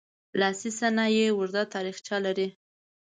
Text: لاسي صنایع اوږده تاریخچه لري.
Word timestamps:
لاسي 0.39 0.69
صنایع 0.79 1.27
اوږده 1.35 1.63
تاریخچه 1.73 2.15
لري. 2.25 2.47